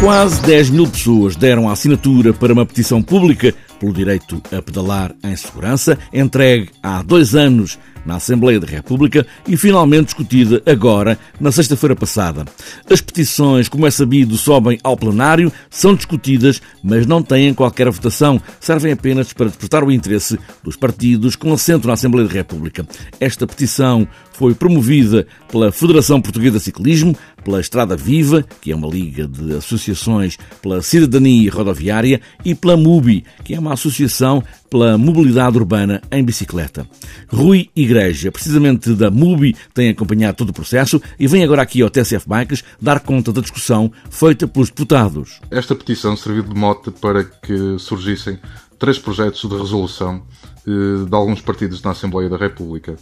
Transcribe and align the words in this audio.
Quase 0.00 0.40
10 0.40 0.70
mil 0.70 0.88
pessoas 0.88 1.36
deram 1.36 1.68
a 1.68 1.72
assinatura 1.72 2.32
para 2.32 2.54
uma 2.54 2.64
petição 2.64 3.02
pública 3.02 3.54
pelo 3.78 3.92
direito 3.92 4.40
a 4.50 4.60
pedalar 4.60 5.14
em 5.24 5.34
segurança, 5.34 5.98
entregue 6.12 6.70
há 6.82 7.02
dois 7.02 7.34
anos 7.34 7.78
na 8.04 8.16
Assembleia 8.16 8.60
da 8.60 8.66
República 8.66 9.26
e 9.46 9.56
finalmente 9.56 10.06
discutida 10.06 10.62
agora, 10.66 11.18
na 11.38 11.52
sexta-feira 11.52 11.94
passada. 11.94 12.44
As 12.88 13.00
petições, 13.00 13.68
como 13.68 13.86
é 13.86 13.90
sabido, 13.90 14.36
sobem 14.36 14.78
ao 14.82 14.96
plenário, 14.96 15.52
são 15.68 15.94
discutidas, 15.94 16.60
mas 16.82 17.06
não 17.06 17.22
têm 17.22 17.54
qualquer 17.54 17.90
votação, 17.90 18.40
servem 18.58 18.92
apenas 18.92 19.32
para 19.32 19.46
despertar 19.46 19.84
o 19.84 19.90
interesse 19.90 20.38
dos 20.62 20.76
partidos 20.76 21.36
com 21.36 21.52
assento 21.52 21.86
na 21.86 21.94
Assembleia 21.94 22.26
da 22.26 22.34
República. 22.34 22.86
Esta 23.18 23.46
petição 23.46 24.06
foi 24.32 24.54
promovida 24.54 25.26
pela 25.50 25.70
Federação 25.70 26.20
Portuguesa 26.20 26.58
de 26.58 26.64
Ciclismo, 26.64 27.14
pela 27.44 27.60
Estrada 27.60 27.96
Viva, 27.96 28.44
que 28.60 28.72
é 28.72 28.76
uma 28.76 28.88
liga 28.88 29.26
de 29.26 29.56
associações 29.56 30.36
pela 30.60 30.82
cidadania 30.82 31.50
rodoviária, 31.50 32.20
e 32.44 32.54
pela 32.54 32.76
MUBI, 32.76 33.24
que 33.44 33.54
é 33.54 33.58
uma 33.58 33.72
associação 33.72 34.42
pela 34.70 34.96
mobilidade 34.96 35.58
urbana 35.58 36.00
em 36.10 36.24
bicicleta. 36.24 36.86
Rui 37.28 37.68
Igreja, 37.74 38.30
precisamente 38.30 38.94
da 38.94 39.10
MUBI, 39.10 39.56
tem 39.74 39.90
acompanhado 39.90 40.36
todo 40.36 40.50
o 40.50 40.54
processo 40.54 41.00
e 41.18 41.26
vem 41.26 41.42
agora 41.42 41.62
aqui 41.62 41.82
ao 41.82 41.90
TSF 41.90 42.28
Bikes 42.28 42.62
dar 42.80 43.00
conta 43.00 43.32
da 43.32 43.40
discussão 43.40 43.90
feita 44.08 44.46
pelos 44.46 44.68
deputados. 44.68 45.40
Esta 45.50 45.74
petição 45.74 46.16
serviu 46.16 46.44
de 46.44 46.54
mote 46.54 46.90
para 46.90 47.24
que 47.24 47.78
surgissem 47.78 48.38
três 48.78 48.98
projetos 48.98 49.40
de 49.48 49.56
resolução 49.56 50.22
eh, 50.66 51.04
de 51.06 51.14
alguns 51.14 51.40
partidos 51.40 51.82
na 51.82 51.90
Assembleia 51.90 52.28
da 52.28 52.36
República. 52.36 52.96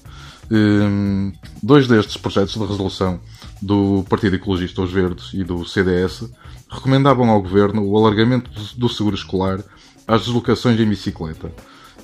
Eh, 0.51 1.33
dois 1.63 1.87
destes 1.87 2.17
projetos 2.17 2.55
de 2.55 2.61
resolução 2.61 3.21
do 3.61 4.05
Partido 4.09 4.37
Ecologista 4.37 4.83
Os 4.83 4.93
Verdes 4.93 5.33
e 5.35 5.45
do 5.45 5.65
CDS 5.65 6.31
recomendavam 6.71 7.29
ao 7.29 7.43
Governo 7.43 7.85
o 7.85 7.97
alargamento 7.97 8.51
do 8.77 8.89
seguro 8.89 9.17
escolar 9.17 9.61
às 10.07 10.23
deslocações 10.23 10.81
em 10.81 10.89
bicicleta. 10.89 11.53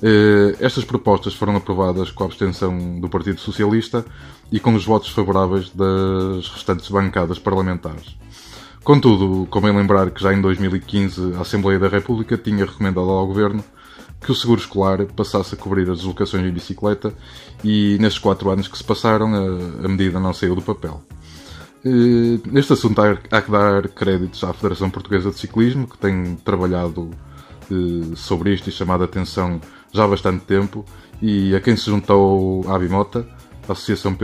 Eh, 0.03 0.55
estas 0.59 0.83
propostas 0.83 1.33
foram 1.33 1.55
aprovadas 1.55 2.11
com 2.11 2.23
a 2.23 2.27
abstenção 2.27 2.99
do 2.99 3.09
Partido 3.09 3.39
Socialista 3.39 4.05
e 4.51 4.59
com 4.59 4.75
os 4.75 4.85
votos 4.85 5.09
favoráveis 5.09 5.69
das 5.69 6.47
restantes 6.49 6.89
bancadas 6.89 7.39
parlamentares. 7.39 8.15
Contudo, 8.83 9.47
convém 9.49 9.75
lembrar 9.75 10.11
que 10.11 10.21
já 10.21 10.31
em 10.31 10.39
2015 10.39 11.33
a 11.35 11.41
Assembleia 11.41 11.79
da 11.79 11.87
República 11.87 12.37
tinha 12.37 12.65
recomendado 12.65 13.09
ao 13.09 13.25
Governo 13.25 13.63
que 14.25 14.31
o 14.31 14.35
seguro 14.35 14.59
escolar 14.59 15.05
passasse 15.05 15.53
a 15.53 15.57
cobrir 15.57 15.87
as 15.87 15.99
deslocações 15.99 16.43
em 16.43 16.51
bicicleta 16.51 17.13
e 17.63 17.95
nestes 17.99 18.19
quatro 18.19 18.49
anos 18.49 18.67
que 18.67 18.75
se 18.75 18.83
passaram 18.83 19.27
a, 19.83 19.87
medida 19.87 20.19
não 20.19 20.33
saiu 20.33 20.55
do 20.55 20.63
papel. 20.63 20.99
Eh, 21.85 22.39
neste 22.47 22.73
assunto 22.73 22.99
há 22.99 23.41
que 23.41 23.51
dar 23.51 23.87
créditos 23.89 24.43
à 24.43 24.51
Federação 24.51 24.89
Portuguesa 24.89 25.29
de 25.29 25.37
Ciclismo, 25.37 25.87
que 25.87 25.97
tem 25.99 26.35
trabalhado 26.43 27.11
sobre 28.15 28.53
isto 28.53 28.69
e 28.69 28.71
chamado 28.71 29.01
a 29.01 29.05
atenção 29.05 29.59
já 29.91 30.03
há 30.03 30.07
bastante 30.07 30.45
tempo 30.45 30.85
e 31.21 31.55
a 31.55 31.61
quem 31.61 31.75
se 31.75 31.85
juntou 31.85 32.63
a 32.67 32.75
Abimota, 32.75 33.27
a 33.67 33.71
Associação 33.71 34.15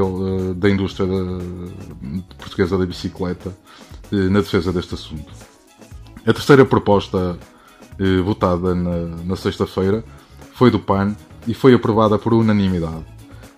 da 0.55 0.69
Indústria 0.69 1.07
Portuguesa 2.37 2.77
da 2.77 2.85
Bicicleta, 2.85 3.55
eh, 4.11 4.29
na 4.29 4.41
defesa 4.41 4.73
deste 4.73 4.95
assunto. 4.95 5.31
A 6.25 6.33
terceira 6.33 6.65
proposta 6.65 7.37
eh, 8.01 8.21
votada 8.21 8.73
na, 8.73 9.15
na 9.23 9.35
sexta-feira 9.35 10.03
foi 10.55 10.71
do 10.71 10.79
PAN 10.79 11.15
e 11.47 11.53
foi 11.53 11.73
aprovada 11.75 12.17
por 12.17 12.33
unanimidade. 12.33 13.05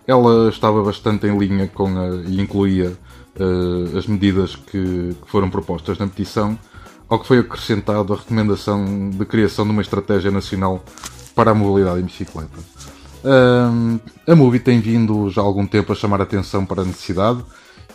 Ela 0.05 0.49
estava 0.49 0.83
bastante 0.83 1.25
em 1.27 1.37
linha 1.37 1.67
com 1.67 1.87
a, 1.97 2.17
e 2.27 2.41
incluía 2.41 2.91
uh, 3.39 3.97
as 3.97 4.05
medidas 4.05 4.57
que, 4.57 5.15
que 5.21 5.27
foram 5.27 5.49
propostas 5.49 5.97
na 5.97 6.07
petição 6.07 6.59
ao 7.07 7.19
que 7.19 7.27
foi 7.27 7.39
acrescentado 7.39 8.11
a 8.11 8.17
recomendação 8.17 9.09
de 9.11 9.25
criação 9.25 9.63
de 9.63 9.71
uma 9.71 9.81
estratégia 9.81 10.29
nacional 10.29 10.83
para 11.33 11.51
a 11.51 11.53
mobilidade 11.53 12.01
em 12.01 12.05
bicicleta. 12.05 12.59
Um, 13.23 13.99
a 14.27 14.35
MUBI 14.35 14.59
tem 14.59 14.81
vindo 14.81 15.29
já 15.29 15.41
há 15.41 15.45
algum 15.45 15.65
tempo 15.65 15.93
a 15.93 15.95
chamar 15.95 16.19
a 16.19 16.23
atenção 16.23 16.65
para 16.65 16.81
a 16.81 16.85
necessidade 16.85 17.41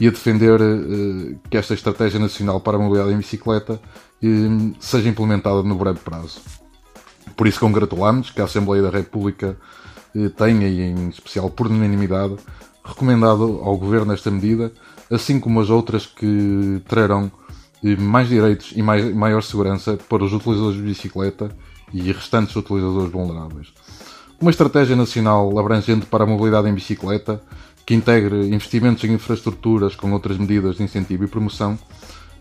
e 0.01 0.07
a 0.07 0.11
defender 0.11 0.61
uh, 0.61 1.39
que 1.51 1.57
esta 1.57 1.75
estratégia 1.75 2.21
nacional 2.21 2.61
para 2.61 2.77
a 2.77 2.81
mobilidade 2.81 3.13
em 3.13 3.19
bicicleta 3.19 3.75
uh, 3.75 4.75
seja 4.79 5.09
implementada 5.09 5.63
no 5.63 5.75
breve 5.75 5.99
prazo. 6.01 6.41
Por 7.37 7.47
isso 7.47 7.61
congratulamos 7.61 8.31
que 8.31 8.41
a 8.41 8.45
Assembleia 8.45 8.83
da 8.83 8.91
República 8.91 9.57
uh, 10.15 10.31
tenha, 10.31 10.69
e 10.69 10.81
em 10.81 11.09
especial 11.09 11.51
por 11.51 11.67
unanimidade, 11.67 12.37
recomendado 12.85 13.61
ao 13.63 13.77
Governo 13.77 14.13
esta 14.13 14.31
medida, 14.31 14.73
assim 15.11 15.41
como 15.41 15.61
as 15.61 15.69
outras 15.69 16.07
que 16.07 16.81
trarão 16.89 17.31
mais 17.99 18.29
direitos 18.29 18.73
e 18.75 18.83
maior 18.83 19.43
segurança 19.43 19.97
para 20.09 20.25
os 20.25 20.33
utilizadores 20.33 20.77
de 20.77 20.83
bicicleta 20.83 21.51
e 21.93 22.01
restantes 22.13 22.57
utilizadores 22.57 23.11
vulneráveis. 23.11 23.73
Uma 24.41 24.51
estratégia 24.51 24.95
nacional 24.95 25.59
abrangente 25.59 26.07
para 26.07 26.25
a 26.25 26.27
mobilidade 26.27 26.69
em 26.69 26.75
bicicleta, 26.75 27.41
que 27.89 27.95
integre 27.95 28.55
investimentos 28.55 29.03
em 29.05 29.15
infraestruturas 29.15 29.97
com 29.97 30.13
outras 30.13 30.37
medidas 30.37 30.77
de 30.77 30.83
incentivo 30.83 31.25
e 31.25 31.27
promoção, 31.27 31.79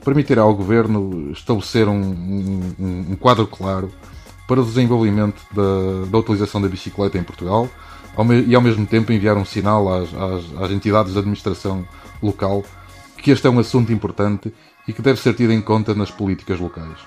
permitirá 0.04 0.42
ao 0.42 0.54
Governo 0.54 1.32
estabelecer 1.32 1.88
um, 1.88 2.02
um, 2.02 3.06
um 3.12 3.16
quadro 3.16 3.48
claro 3.48 3.90
para 4.46 4.60
o 4.60 4.66
desenvolvimento 4.66 5.42
da, 5.54 6.06
da, 6.12 6.18
utilização 6.18 6.62
da 6.62 6.68
bicicleta 6.68 7.18
em 7.18 7.24
Portugal 7.24 7.70
e, 8.46 8.54
ao 8.54 8.62
mesmo 8.62 8.86
tempo, 8.86 9.14
enviar 9.14 9.38
um 9.38 9.46
sinal 9.46 9.88
às, 9.88 10.14
às, 10.14 10.64
às 10.64 10.70
entidades 10.70 11.14
de 11.14 11.20
administração 11.20 11.88
local 12.22 12.62
que 13.16 13.32
este 13.32 13.48
é 13.48 13.50
um 13.50 13.60
assunto 13.60 13.94
importante 13.94 14.54
e 14.86 14.92
que 14.92 15.02
deve 15.02 15.18
ser 15.18 15.34
tido 15.34 15.54
em 15.54 15.62
conta 15.62 15.96
nas 15.96 16.12
políticas 16.12 16.60
locais. 16.60 16.98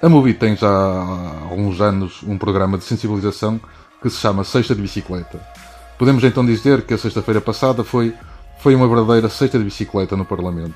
A 0.00 0.08
Mobi 0.08 0.34
tem 0.34 0.54
já 0.54 0.70
há 0.70 1.48
alguns 1.50 1.80
anos 1.80 2.22
um 2.22 2.38
programa 2.38 2.78
de 2.78 2.84
sensibilização 2.84 3.60
que 4.00 4.08
se 4.08 4.18
chama 4.18 4.44
Sexta 4.44 4.72
de 4.72 4.82
Bicicleta. 4.82 5.61
Podemos 6.02 6.24
então 6.24 6.44
dizer 6.44 6.82
que 6.82 6.94
a 6.94 6.98
sexta-feira 6.98 7.40
passada 7.40 7.84
foi, 7.84 8.12
foi 8.58 8.74
uma 8.74 8.88
verdadeira 8.88 9.28
sexta 9.28 9.56
de 9.56 9.62
bicicleta 9.62 10.16
no 10.16 10.24
Parlamento. 10.24 10.74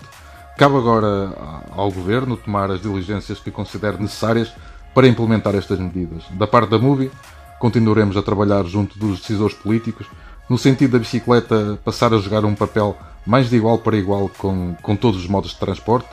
Cabe 0.57 0.77
agora 0.77 1.33
ao 1.73 1.91
Governo 1.91 2.37
tomar 2.37 2.71
as 2.71 2.81
diligências 2.81 3.41
que 3.41 3.51
considere 3.51 4.01
necessárias 4.01 4.53
para 4.95 5.09
implementar 5.09 5.57
estas 5.57 5.81
medidas. 5.81 6.23
Da 6.31 6.47
parte 6.47 6.71
da 6.71 6.79
MUBI, 6.79 7.11
continuaremos 7.59 8.17
a 8.17 8.23
trabalhar 8.23 8.63
junto 8.67 8.97
dos 9.01 9.19
decisores 9.19 9.57
políticos 9.57 10.07
no 10.49 10.57
sentido 10.57 10.93
da 10.93 11.01
bicicleta 11.01 11.77
passar 11.85 12.15
a 12.15 12.19
jogar 12.19 12.45
um 12.45 12.55
papel 12.55 12.97
mais 13.27 13.51
de 13.51 13.57
igual 13.57 13.79
para 13.79 13.97
igual 13.97 14.31
com, 14.39 14.77
com 14.81 14.95
todos 14.95 15.23
os 15.23 15.27
modos 15.27 15.51
de 15.51 15.59
transporte 15.59 16.07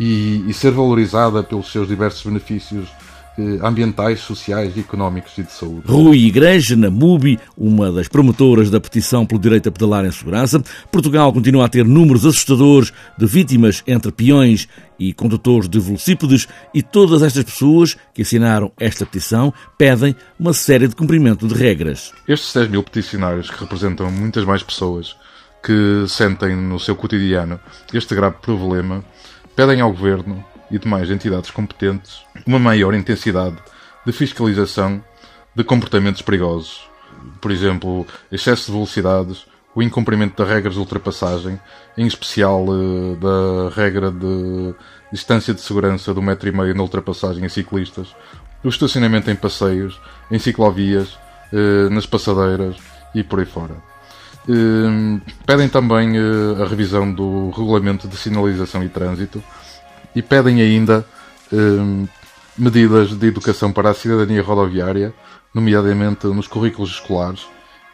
e, 0.00 0.44
e 0.48 0.52
ser 0.52 0.72
valorizada 0.72 1.44
pelos 1.44 1.70
seus 1.70 1.86
diversos 1.86 2.24
benefícios 2.24 2.88
ambientais, 3.62 4.20
sociais, 4.20 4.76
económicos 4.76 5.36
e 5.38 5.42
de 5.42 5.52
saúde. 5.52 5.82
Rui 5.86 6.26
Igreja, 6.26 6.76
na 6.76 6.90
MUBI, 6.90 7.38
uma 7.56 7.90
das 7.92 8.08
promotoras 8.08 8.70
da 8.70 8.80
petição 8.80 9.24
pelo 9.24 9.40
direito 9.40 9.68
a 9.68 9.72
pedalar 9.72 10.04
em 10.04 10.10
segurança. 10.10 10.62
Portugal 10.90 11.32
continua 11.32 11.66
a 11.66 11.68
ter 11.68 11.84
números 11.84 12.26
assustadores 12.26 12.92
de 13.16 13.26
vítimas 13.26 13.82
entre 13.86 14.12
peões 14.12 14.68
e 14.98 15.12
condutores 15.12 15.68
de 15.68 15.78
velocípedes 15.78 16.48
e 16.74 16.82
todas 16.82 17.22
estas 17.22 17.44
pessoas 17.44 17.96
que 18.12 18.22
assinaram 18.22 18.72
esta 18.78 19.06
petição 19.06 19.52
pedem 19.76 20.14
uma 20.38 20.52
série 20.52 20.88
de 20.88 20.96
cumprimento 20.96 21.46
de 21.46 21.54
regras. 21.54 22.12
Estes 22.26 22.50
6 22.50 22.68
mil 22.68 22.82
peticionários 22.82 23.50
que 23.50 23.60
representam 23.60 24.10
muitas 24.10 24.44
mais 24.44 24.62
pessoas 24.62 25.16
que 25.62 26.04
sentem 26.08 26.56
no 26.56 26.78
seu 26.78 26.94
cotidiano 26.94 27.58
este 27.92 28.14
grave 28.14 28.36
problema 28.40 29.04
pedem 29.56 29.80
ao 29.80 29.92
Governo 29.92 30.44
e 30.70 30.78
demais 30.78 31.10
entidades 31.10 31.50
competentes 31.50 32.22
uma 32.46 32.58
maior 32.58 32.94
intensidade 32.94 33.56
de 34.04 34.12
fiscalização 34.12 35.02
de 35.54 35.64
comportamentos 35.64 36.22
perigosos. 36.22 36.88
Por 37.40 37.50
exemplo, 37.50 38.06
excesso 38.30 38.66
de 38.66 38.72
velocidades, 38.72 39.46
o 39.74 39.82
incumprimento 39.82 40.36
das 40.36 40.48
regras 40.48 40.74
de 40.74 40.80
ultrapassagem, 40.80 41.58
em 41.96 42.06
especial 42.06 42.64
eh, 42.68 43.16
da 43.16 43.74
regra 43.74 44.10
de 44.10 44.74
distância 45.12 45.52
de 45.52 45.60
segurança 45.60 46.14
do 46.14 46.22
metro 46.22 46.48
e 46.48 46.52
meio 46.52 46.74
na 46.74 46.82
ultrapassagem 46.82 47.44
em 47.44 47.48
ciclistas, 47.48 48.14
o 48.62 48.68
estacionamento 48.68 49.30
em 49.30 49.36
passeios, 49.36 50.00
em 50.30 50.38
ciclovias, 50.38 51.18
eh, 51.52 51.88
nas 51.90 52.06
passadeiras 52.06 52.76
e 53.14 53.22
por 53.22 53.40
aí 53.40 53.46
fora. 53.46 53.76
Ehm, 54.48 55.20
pedem 55.44 55.68
também 55.68 56.16
eh, 56.16 56.62
a 56.62 56.66
revisão 56.66 57.12
do 57.12 57.50
regulamento 57.50 58.08
de 58.08 58.16
sinalização 58.16 58.82
e 58.82 58.88
trânsito 58.88 59.42
e 60.14 60.22
pedem 60.22 60.60
ainda 60.60 61.06
ehm, 61.52 62.06
medidas 62.56 63.10
de 63.16 63.26
educação 63.26 63.72
para 63.72 63.90
a 63.90 63.94
cidadania 63.94 64.42
rodoviária, 64.42 65.14
nomeadamente 65.54 66.26
nos 66.26 66.46
currículos 66.46 66.90
escolares 66.90 67.46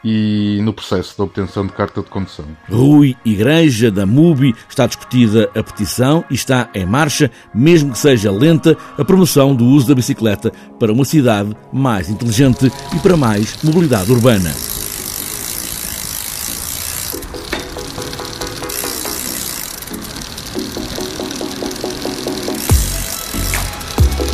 e 0.04 0.60
no 0.62 0.72
processo 0.72 1.16
de 1.16 1.22
obtenção 1.22 1.66
de 1.66 1.72
carta 1.72 2.02
de 2.02 2.10
condução. 2.10 2.44
Rui 2.68 3.16
Igreja 3.24 3.90
da 3.90 4.04
MUBI 4.04 4.54
está 4.68 4.86
discutida 4.86 5.50
a 5.54 5.62
petição 5.62 6.24
e 6.30 6.34
está 6.34 6.68
em 6.74 6.84
marcha, 6.84 7.30
mesmo 7.54 7.92
que 7.92 7.98
seja 7.98 8.30
lenta, 8.30 8.76
a 8.98 9.04
promoção 9.04 9.54
do 9.54 9.64
uso 9.64 9.88
da 9.88 9.94
bicicleta 9.94 10.52
para 10.78 10.92
uma 10.92 11.04
cidade 11.04 11.56
mais 11.72 12.10
inteligente 12.10 12.70
e 12.94 12.98
para 12.98 13.16
mais 13.16 13.62
mobilidade 13.62 14.12
urbana. 14.12 14.73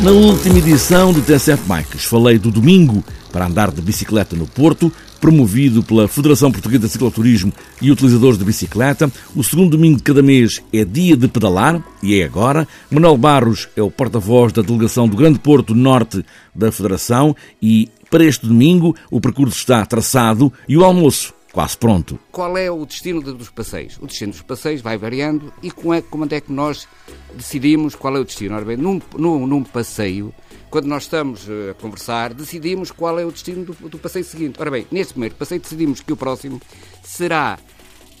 Na 0.03 0.09
última 0.09 0.57
edição 0.57 1.13
do 1.13 1.21
TSF 1.21 1.61
Bikes 1.67 2.05
falei 2.05 2.39
do 2.39 2.49
domingo 2.49 3.03
para 3.31 3.45
andar 3.45 3.69
de 3.69 3.83
bicicleta 3.83 4.35
no 4.35 4.47
Porto, 4.47 4.91
promovido 5.21 5.83
pela 5.83 6.07
Federação 6.07 6.51
Portuguesa 6.51 6.87
de 6.87 6.93
Cicloturismo 6.93 7.53
e 7.79 7.91
utilizadores 7.91 8.39
de 8.39 8.43
bicicleta. 8.43 9.11
O 9.35 9.43
segundo 9.43 9.77
domingo 9.77 9.97
de 9.97 10.03
cada 10.03 10.23
mês 10.23 10.59
é 10.73 10.83
dia 10.83 11.15
de 11.15 11.27
pedalar, 11.27 11.83
e 12.01 12.19
é 12.19 12.23
agora. 12.23 12.67
Manuel 12.89 13.15
Barros 13.15 13.69
é 13.75 13.81
o 13.83 13.91
porta-voz 13.91 14.51
da 14.51 14.63
delegação 14.63 15.07
do 15.07 15.15
Grande 15.15 15.37
Porto 15.37 15.75
Norte 15.75 16.25
da 16.53 16.71
Federação 16.71 17.35
e 17.61 17.87
para 18.09 18.25
este 18.25 18.47
domingo 18.47 18.95
o 19.11 19.21
percurso 19.21 19.55
está 19.55 19.85
traçado 19.85 20.51
e 20.67 20.75
o 20.75 20.83
almoço 20.83 21.31
quase 21.51 21.77
pronto. 21.77 22.19
Qual 22.31 22.57
é 22.57 22.71
o 22.71 22.85
destino 22.85 23.21
dos 23.21 23.49
passeios? 23.49 23.97
O 24.01 24.07
destino 24.07 24.31
dos 24.31 24.41
passeios 24.41 24.81
vai 24.81 24.97
variando 24.97 25.53
e 25.61 25.69
como 25.69 25.93
é, 25.93 26.01
como 26.01 26.27
é 26.29 26.41
que 26.41 26.51
nós 26.51 26.87
decidimos 27.33 27.95
qual 27.95 28.15
é 28.15 28.19
o 28.19 28.25
destino? 28.25 28.55
Ora 28.55 28.65
bem, 28.65 28.77
num, 28.77 29.01
num, 29.17 29.45
num 29.45 29.63
passeio, 29.63 30.33
quando 30.69 30.85
nós 30.85 31.03
estamos 31.03 31.47
eh, 31.49 31.71
a 31.71 31.73
conversar, 31.73 32.33
decidimos 32.33 32.91
qual 32.91 33.19
é 33.19 33.25
o 33.25 33.31
destino 33.31 33.65
do, 33.65 33.89
do, 33.89 33.97
passeio 33.97 34.23
seguinte. 34.23 34.59
Ora 34.59 34.71
bem, 34.71 34.87
neste 34.89 35.13
primeiro 35.13 35.35
passeio 35.35 35.59
decidimos 35.59 35.99
que 36.01 36.13
o 36.13 36.17
próximo 36.17 36.61
será 37.03 37.59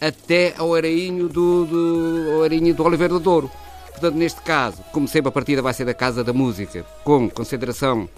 até 0.01 0.53
ao 0.57 0.75
Arainho 0.75 1.29
do, 1.29 1.65
do, 1.65 2.43
Arainho 2.43 2.73
do 2.73 2.83
Oliveira 2.83 3.13
do 3.13 3.19
Douro. 3.19 3.49
Portanto, 3.91 4.15
neste 4.15 4.41
caso, 4.41 4.81
como 4.91 5.07
sempre, 5.07 5.29
a 5.29 5.31
partida 5.31 5.61
vai 5.61 5.73
ser 5.73 5.85
da 5.85 5.93
Casa 5.93 6.23
da 6.23 6.33
Música, 6.33 6.83
com 7.03 7.29
consideração 7.29 8.09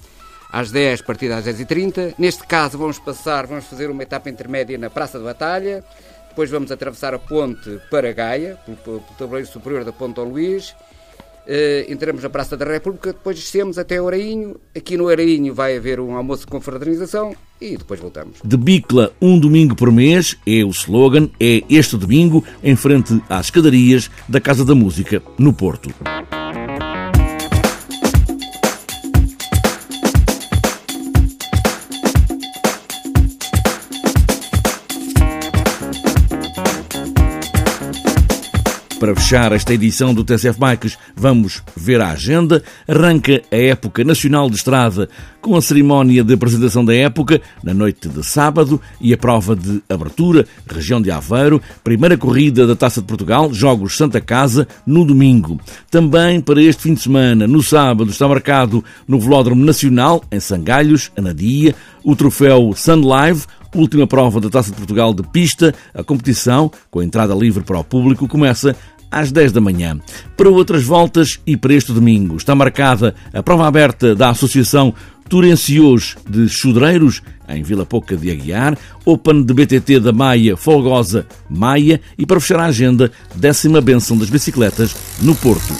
às 0.53 0.71
10, 0.71 1.01
partida 1.01 1.38
às 1.38 1.45
10h30. 1.45 2.13
Neste 2.19 2.45
caso, 2.45 2.77
vamos 2.77 3.00
passar, 3.00 3.47
vamos 3.47 3.65
fazer 3.65 3.89
uma 3.89 4.03
etapa 4.03 4.29
intermédia 4.29 4.77
na 4.77 4.89
Praça 4.89 5.17
de 5.17 5.25
Batalha. 5.25 5.83
Depois 6.29 6.50
vamos 6.50 6.71
atravessar 6.71 7.13
a 7.15 7.19
ponte 7.19 7.79
para 7.89 8.13
Gaia, 8.13 8.57
pelo, 8.63 8.77
pelo 8.77 9.00
tabuleiro 9.17 9.47
superior 9.47 9.83
da 9.83 9.91
Ponte 9.91 10.15
Dom 10.15 10.25
Luís. 10.25 10.75
Uh, 11.45 11.91
entramos 11.91 12.23
na 12.23 12.29
Praça 12.29 12.55
da 12.55 12.65
República, 12.65 13.11
depois 13.11 13.35
descemos 13.35 13.77
até 13.77 14.00
Orainho. 14.00 14.55
Aqui 14.75 14.95
no 14.95 15.05
Orainho 15.05 15.53
vai 15.53 15.75
haver 15.75 16.00
um 16.00 16.15
almoço 16.15 16.47
com 16.47 16.61
fraternização 16.61 17.35
e 17.59 17.75
depois 17.75 18.00
voltamos. 18.00 18.38
De 18.44 18.55
Bicla, 18.55 19.11
um 19.21 19.38
domingo 19.38 19.75
por 19.75 19.91
mês 19.91 20.38
é 20.47 20.63
o 20.63 20.69
slogan, 20.69 21.29
é 21.39 21.63
este 21.69 21.97
domingo, 21.97 22.44
em 22.63 22.75
frente 22.75 23.21
às 23.27 23.47
escadarias 23.47 24.09
da 24.29 24.39
Casa 24.39 24.63
da 24.63 24.73
Música, 24.73 25.21
no 25.38 25.51
Porto. 25.51 25.89
Para 39.03 39.15
fechar 39.15 39.51
esta 39.51 39.73
edição 39.73 40.13
do 40.13 40.23
TCF 40.23 40.57
Bikes, 40.57 40.97
vamos 41.13 41.61
ver 41.75 42.00
a 42.00 42.11
agenda. 42.11 42.63
Arranca 42.88 43.41
a 43.51 43.55
época 43.57 44.01
nacional 44.01 44.50
de 44.50 44.55
estrada 44.55 45.09
com 45.41 45.57
a 45.57 45.61
cerimónia 45.61 46.23
de 46.23 46.33
apresentação 46.33 46.85
da 46.85 46.95
época 46.95 47.41
na 47.61 47.73
noite 47.73 48.07
de 48.07 48.25
sábado 48.25 48.79
e 49.01 49.13
a 49.13 49.17
prova 49.17 49.57
de 49.57 49.83
abertura, 49.89 50.47
região 50.65 51.01
de 51.01 51.11
Aveiro, 51.11 51.61
primeira 51.83 52.17
corrida 52.17 52.65
da 52.65 52.77
Taça 52.77 53.01
de 53.01 53.07
Portugal, 53.07 53.53
Jogos 53.53 53.97
Santa 53.97 54.21
Casa, 54.21 54.65
no 54.88 55.03
domingo. 55.03 55.59
Também 55.91 56.39
para 56.39 56.63
este 56.63 56.83
fim 56.83 56.94
de 56.94 57.01
semana, 57.01 57.45
no 57.45 57.61
sábado, 57.61 58.09
está 58.09 58.25
marcado 58.25 58.81
no 59.05 59.19
Velódromo 59.19 59.65
Nacional, 59.65 60.23
em 60.31 60.39
Sangalhos, 60.39 61.11
Anadia, 61.17 61.75
o 62.05 62.15
troféu 62.15 62.71
Sun 62.73 63.05
Live, 63.05 63.44
última 63.75 64.05
prova 64.07 64.39
da 64.39 64.50
Taça 64.50 64.71
de 64.71 64.77
Portugal 64.77 65.13
de 65.13 65.23
pista. 65.23 65.73
A 65.94 66.03
competição, 66.03 66.71
com 66.89 67.00
a 67.00 67.05
entrada 67.05 67.33
livre 67.33 67.63
para 67.63 67.79
o 67.79 67.83
público, 67.83 68.27
começa 68.27 68.75
às 69.13 69.31
10 69.31 69.51
da 69.51 69.62
manhã. 69.62 70.00
Para 70.36 70.50
outras 70.50 70.83
voltas 70.83 71.39
e 71.45 71.56
para 71.56 71.74
este 71.74 71.92
domingo 71.92 72.36
está 72.36 72.56
marcada 72.56 73.15
a 73.33 73.42
prova 73.42 73.68
aberta 73.68 74.15
da 74.15 74.30
Associação 74.30 74.94
Turencios 75.30 76.15
de 76.30 76.50
Chudreiros, 76.50 77.21
em 77.48 77.63
Vila 77.63 77.86
Pouca 77.86 78.15
de 78.15 78.30
Aguiar, 78.30 78.77
Open 79.06 79.44
de 79.44 79.54
BTT 79.54 80.00
da 80.00 80.12
Maia 80.12 80.57
Folgosa 80.57 81.25
Maia 81.50 82.01
e 82.18 82.25
para 82.25 82.39
fechar 82.39 82.60
a 82.60 82.65
agenda, 82.65 83.12
décima 83.36 83.81
benção 83.81 84.18
das 84.18 84.30
bicicletas 84.30 84.95
no 85.21 85.36
Porto. 85.36 85.74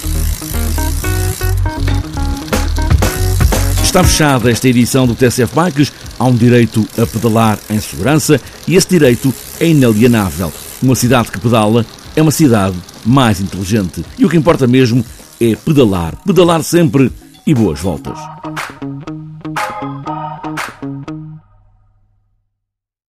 Está 3.84 4.04
fechada 4.04 4.50
esta 4.50 4.68
edição 4.68 5.06
do 5.06 5.14
TSF 5.14 5.54
Bikes. 5.54 5.94
Há 6.18 6.26
um 6.26 6.36
direito 6.36 6.84
a 6.98 7.06
pedalar 7.06 7.60
em 7.70 7.80
segurança 7.80 8.42
e 8.68 8.76
esse 8.76 8.90
direito 8.90 9.32
é 9.60 9.68
inalienável. 9.68 10.52
Uma 10.82 10.96
cidade 10.96 11.32
que 11.32 11.40
pedala 11.40 11.86
é 12.16 12.22
uma 12.22 12.32
cidade 12.32 12.76
mais 13.06 13.40
inteligente. 13.40 14.04
E 14.18 14.26
o 14.26 14.30
que 14.30 14.38
importa 14.38 14.68
mesmo 14.68 15.04
é 15.40 15.56
pedalar. 15.56 16.16
Pedalar 16.26 16.64
sempre 16.64 17.12
e 17.46 17.54
boas 17.54 17.80
voltas. 17.80 18.18